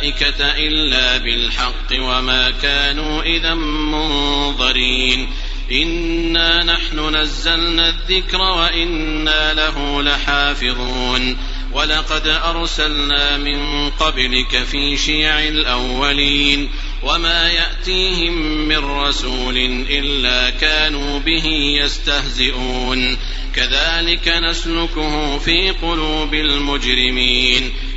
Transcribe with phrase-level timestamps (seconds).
[0.00, 5.28] الملائكة إلا بالحق وما كانوا إذا منظرين.
[5.72, 11.36] إنا نحن نزلنا الذكر وإنا له لحافظون.
[11.72, 16.70] ولقد أرسلنا من قبلك في شيع الأولين.
[17.02, 19.56] وما يأتيهم من رسول
[19.90, 21.46] إلا كانوا به
[21.84, 23.16] يستهزئون.
[23.56, 27.72] كذلك نسلكه في قلوب المجرمين.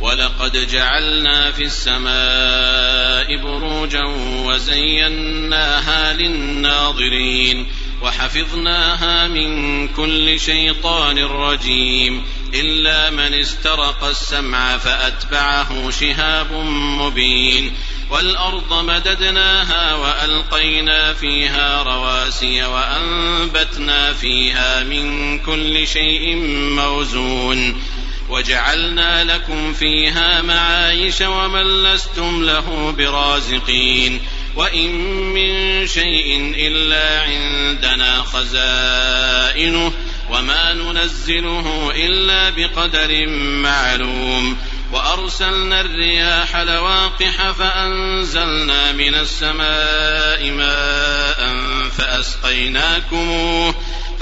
[0.00, 4.04] ولقد جعلنا في السماء بروجا
[4.44, 7.66] وزيناها للناظرين
[8.02, 16.52] وحفظناها من كل شيطان رجيم إلا من استرق السمع فأتبعه شهاب
[17.00, 17.72] مبين
[18.10, 26.36] والأرض مددناها وألقينا فيها رواسي وأنبتنا فيها من كل شيء
[26.76, 27.82] موزون
[28.28, 34.20] وجعلنا لكم فيها معايش ومن لستم له برازقين
[34.56, 34.90] وإن
[35.34, 39.92] من شيء إلا عندنا خزائنه
[40.30, 43.26] وما ننزله إلا بقدر
[43.62, 44.56] معلوم
[44.92, 51.56] وأرسلنا الرياح لواقح فأنزلنا من السماء ماء
[51.98, 53.73] فأسقيناكموه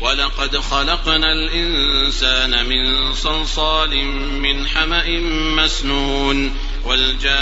[0.00, 4.04] ولقد خلقنا الإنسان من صلصال
[4.40, 5.20] من حمأ
[5.56, 7.34] مسنون والجان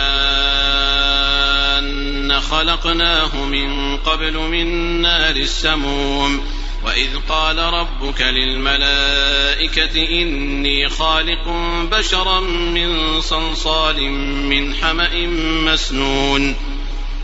[2.40, 4.66] خلقناه من قبل من
[5.02, 6.44] نار السموم
[6.84, 11.48] وإذ قال ربك للملائكة إني خالق
[11.90, 14.10] بشرا من صلصال
[14.48, 15.26] من حمأ
[15.72, 16.72] مسنون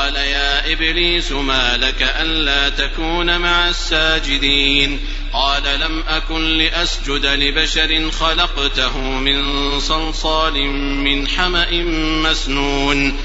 [0.00, 5.00] قال يا إبليس ما لك ألا تكون مع الساجدين؟
[5.32, 9.40] قال لم أكن لأسجد لبشر خلقته من
[9.80, 10.64] صلصال
[11.04, 11.70] من حمأ
[12.22, 13.16] مسنون.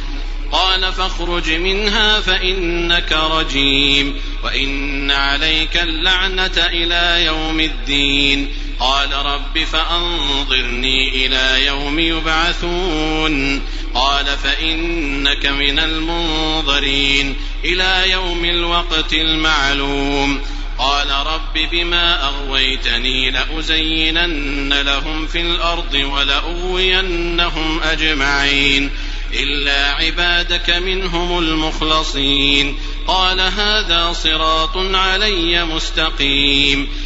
[0.52, 8.54] قال فاخرج منها فإنك رجيم وإن عليك اللعنة إلى يوم الدين.
[8.80, 13.62] قال رب فأنظرني إلى يوم يبعثون.
[13.94, 20.42] قال فإنك من المنظرين إلى يوم الوقت المعلوم.
[20.78, 28.92] قال رب بما أغويتني لأزينن لهم في الأرض ولأغوينهم أجمعين.
[29.34, 32.78] إلا عبادك منهم المخلصين.
[33.08, 36.88] قال هذا صراط علي مستقيم.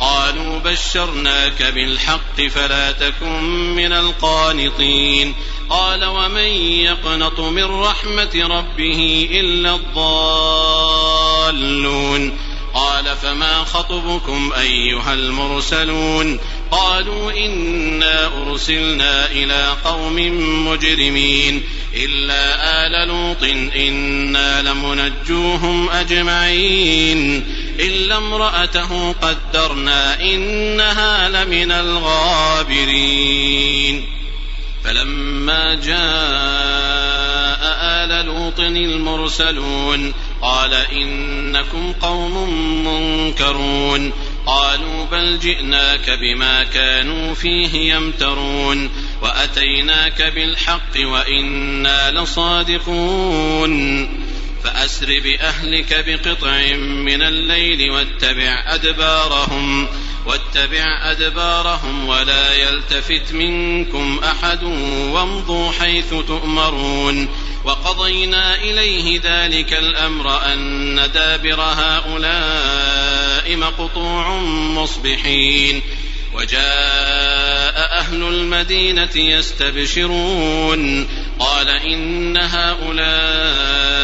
[0.00, 5.34] قالوا بشرناك بالحق فلا تكن من القانطين.
[5.70, 9.98] قال ومن يقنط من رحمة ربه إلا الضالون.
[12.74, 16.40] قال فما خطبكم أيها المرسلون؟
[16.70, 20.16] قالوا إنا أرسلنا إلى قوم
[20.68, 21.62] مجرمين.
[21.94, 23.44] إلا آل لوط
[23.76, 27.46] إنا لمنجوهم أجمعين.
[27.80, 32.98] إلا امرأته قدرنا إنها لمن الغابرين.
[34.84, 35.98] فلما جاء
[37.82, 42.54] آل لوط المرسلون قال إنكم قوم
[42.84, 44.12] منكرون.
[44.46, 48.90] قالوا بل جئناك بما كانوا فيه يمترون.
[49.22, 54.08] وأتيناك بالحق وإنا لصادقون.
[54.64, 59.88] فأسر بأهلك بقطع من الليل واتبع أدبارهم
[60.26, 64.62] واتبع أدبارهم ولا يلتفت منكم أحد
[65.12, 67.28] وامضوا حيث تؤمرون.
[67.64, 74.38] وقضينا إليه ذلك الأمر أن دابر هؤلاء مقطوع
[74.74, 75.82] مصبحين.
[76.34, 81.08] وجاء أهل المدينة يستبشرون.
[81.38, 83.97] قال إن هؤلاء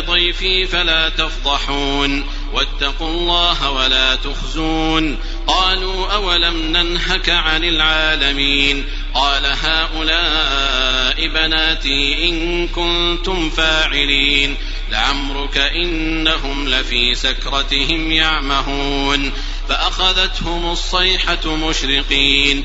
[0.00, 2.24] ضيفي فلا تفضحون.
[2.52, 5.18] واتقوا الله ولا تخزون.
[5.46, 8.84] قالوا أولم ننهك عن العالمين.
[9.14, 14.56] قال هؤلاء بناتي إن كنتم فاعلين.
[14.90, 19.32] لعمرك إنهم لفي سكرتهم يعمهون.
[19.68, 22.64] فأخذتهم الصيحة مشرقين.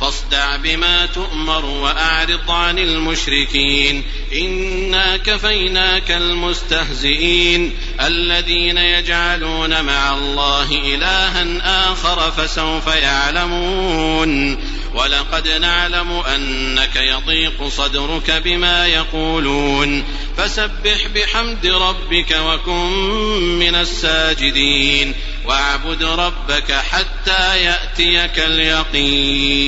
[0.00, 4.02] فاصدع بما تؤمر وأعرض عن المشركين.
[4.32, 7.72] إنا كفيناك المستهزئين.
[8.00, 11.46] الذين يجعلون مع الله إلها
[11.92, 14.58] آخر فسوف يعلمون.
[14.94, 20.04] ولقد نعلم أنك يضيق صدرك بما يقولون.
[20.36, 22.90] فسبح بحمد ربك وكن
[23.58, 25.14] من الساجدين.
[25.46, 29.66] واعبد ربك حتى يأتيك اليقين.